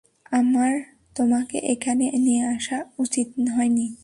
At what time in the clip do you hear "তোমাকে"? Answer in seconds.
1.15-1.57